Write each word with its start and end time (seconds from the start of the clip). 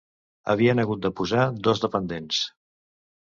Havien 0.53 0.81
hagut 0.83 1.03
de 1.09 1.11
posar 1.19 1.45
dos 1.69 1.83
dependents 1.85 2.41